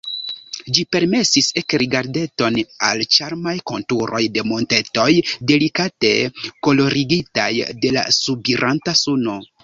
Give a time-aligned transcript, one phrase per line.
[0.75, 2.55] Ĝi permesis ekrigardeton
[2.87, 5.05] al ĉarmaj konturoj de montetoj,
[5.51, 6.11] delikate
[6.69, 7.51] kolorigitaj
[7.85, 9.37] de la subiranta suno.